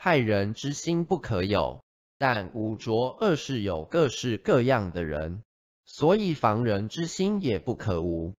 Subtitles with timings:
[0.00, 1.82] 害人之心不可有
[2.18, 5.42] 但污浊恶是有各式各样的人
[5.86, 8.34] 所以防人之心也不可无。